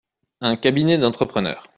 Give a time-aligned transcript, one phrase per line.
[0.39, 1.67] Un cabinet d’entrepreneur.